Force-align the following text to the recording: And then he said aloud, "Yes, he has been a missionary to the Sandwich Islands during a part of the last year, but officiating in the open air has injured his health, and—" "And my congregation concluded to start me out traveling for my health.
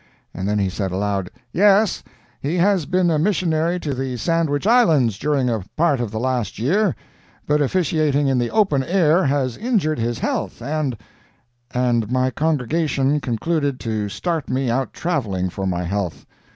And 0.33 0.47
then 0.47 0.57
he 0.57 0.67
said 0.67 0.91
aloud, 0.91 1.29
"Yes, 1.53 2.01
he 2.39 2.55
has 2.57 2.87
been 2.87 3.11
a 3.11 3.19
missionary 3.19 3.79
to 3.81 3.93
the 3.93 4.17
Sandwich 4.17 4.65
Islands 4.65 5.19
during 5.19 5.47
a 5.47 5.63
part 5.77 5.99
of 5.99 6.09
the 6.09 6.19
last 6.19 6.57
year, 6.57 6.95
but 7.45 7.61
officiating 7.61 8.27
in 8.27 8.39
the 8.39 8.49
open 8.49 8.83
air 8.83 9.25
has 9.25 9.57
injured 9.57 9.99
his 9.99 10.17
health, 10.17 10.59
and—" 10.59 10.97
"And 11.71 12.11
my 12.11 12.31
congregation 12.31 13.19
concluded 13.19 13.79
to 13.81 14.09
start 14.09 14.49
me 14.49 14.71
out 14.71 14.91
traveling 14.91 15.49
for 15.51 15.67
my 15.67 15.83
health. 15.83 16.25